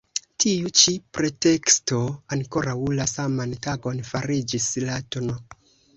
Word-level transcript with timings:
Tiu 0.43 0.69
ĉi 0.83 0.93
preteksto 1.17 1.99
ankoraŭ 2.37 2.75
la 3.01 3.07
saman 3.15 3.53
tagon 3.67 4.03
fariĝis 4.11 4.71
la 4.89 5.01
tn. 5.15 5.35